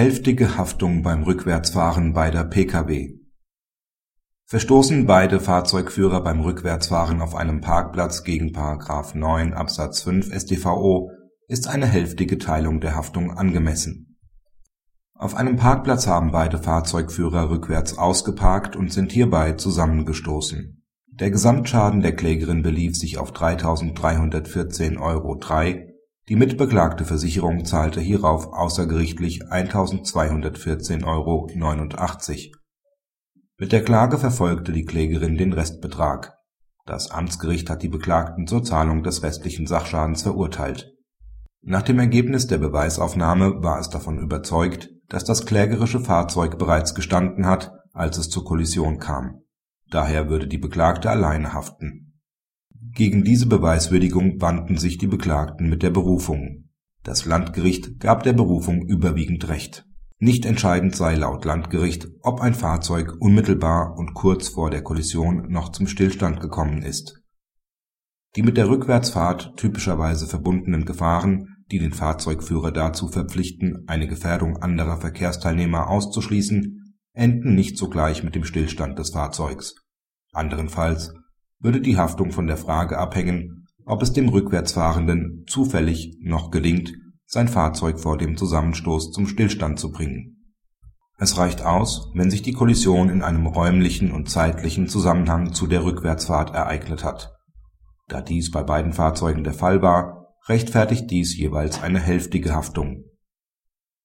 [0.00, 3.18] Hälftige Haftung beim Rückwärtsfahren beider Pkw.
[4.46, 8.56] Verstoßen beide Fahrzeugführer beim Rückwärtsfahren auf einem Parkplatz gegen§
[9.18, 11.10] 9 Absatz 5 StVO,
[11.48, 14.16] ist eine hälftige Teilung der Haftung angemessen.
[15.12, 20.82] Auf einem Parkplatz haben beide Fahrzeugführer rückwärts ausgeparkt und sind hierbei zusammengestoßen.
[21.08, 25.38] Der Gesamtschaden der Klägerin belief sich auf 3.314,03 Euro
[26.30, 31.48] die mitbeklagte Versicherung zahlte hierauf außergerichtlich 1.214,89 Euro.
[33.58, 36.38] Mit der Klage verfolgte die Klägerin den Restbetrag.
[36.86, 40.92] Das Amtsgericht hat die Beklagten zur Zahlung des restlichen Sachschadens verurteilt.
[41.62, 47.46] Nach dem Ergebnis der Beweisaufnahme war es davon überzeugt, dass das klägerische Fahrzeug bereits gestanden
[47.46, 49.40] hat, als es zur Kollision kam.
[49.90, 52.10] Daher würde die Beklagte alleine haften
[52.82, 56.70] gegen diese Beweiswürdigung wandten sich die Beklagten mit der Berufung.
[57.02, 59.84] Das Landgericht gab der Berufung überwiegend Recht.
[60.18, 65.72] Nicht entscheidend sei laut Landgericht, ob ein Fahrzeug unmittelbar und kurz vor der Kollision noch
[65.72, 67.22] zum Stillstand gekommen ist.
[68.36, 74.98] Die mit der Rückwärtsfahrt typischerweise verbundenen Gefahren, die den Fahrzeugführer dazu verpflichten, eine Gefährdung anderer
[74.98, 79.74] Verkehrsteilnehmer auszuschließen, enden nicht sogleich mit dem Stillstand des Fahrzeugs.
[80.32, 81.12] Anderenfalls
[81.60, 86.94] würde die Haftung von der Frage abhängen, ob es dem Rückwärtsfahrenden zufällig noch gelingt,
[87.26, 90.36] sein Fahrzeug vor dem Zusammenstoß zum Stillstand zu bringen.
[91.18, 95.84] Es reicht aus, wenn sich die Kollision in einem räumlichen und zeitlichen Zusammenhang zu der
[95.84, 97.34] Rückwärtsfahrt ereignet hat.
[98.08, 103.04] Da dies bei beiden Fahrzeugen der Fall war, rechtfertigt dies jeweils eine hälftige Haftung.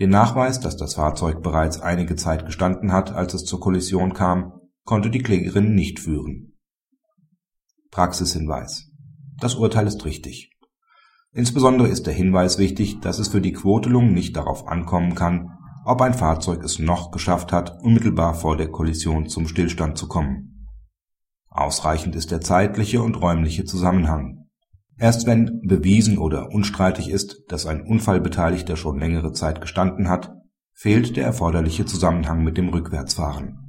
[0.00, 4.60] Den Nachweis, dass das Fahrzeug bereits einige Zeit gestanden hat, als es zur Kollision kam,
[4.84, 6.55] konnte die Klägerin nicht führen
[7.96, 8.90] Praxishinweis:
[9.40, 10.50] Das Urteil ist richtig.
[11.32, 15.52] Insbesondere ist der Hinweis wichtig, dass es für die Quotelung nicht darauf ankommen kann,
[15.86, 20.68] ob ein Fahrzeug es noch geschafft hat, unmittelbar vor der Kollision zum Stillstand zu kommen.
[21.48, 24.44] Ausreichend ist der zeitliche und räumliche Zusammenhang.
[24.98, 30.34] Erst wenn bewiesen oder unstreitig ist, dass ein Unfallbeteiligter schon längere Zeit gestanden hat,
[30.74, 33.65] fehlt der erforderliche Zusammenhang mit dem Rückwärtsfahren